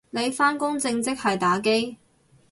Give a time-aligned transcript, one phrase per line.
[0.09, 1.97] 你返工正職係打機？